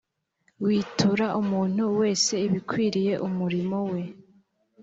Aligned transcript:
witura 0.65 1.27
umuntu 1.41 1.81
wese 1.99 2.33
ibikwiriye 2.47 3.13
umurimo 3.27 3.77
we 3.91 4.01